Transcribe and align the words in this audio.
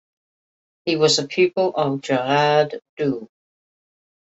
He 0.85 0.95
was 0.95 1.19
a 1.19 1.27
pupil 1.27 1.73
of 1.75 2.01
Gerard 2.01 2.81
Dou. 2.97 3.29